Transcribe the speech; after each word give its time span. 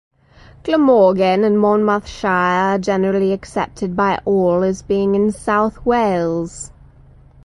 Glamorgan 0.63 1.43
and 1.43 1.59
Monmouthshire 1.59 2.27
are 2.75 2.79
generally 2.79 3.33
accepted 3.33 3.95
by 3.95 4.19
all 4.25 4.63
as 4.63 4.81
being 4.81 5.13
in 5.13 5.31
south 5.31 5.85
Wales. 5.85 6.71